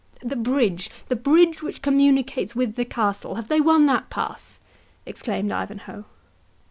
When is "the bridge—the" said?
0.23-1.15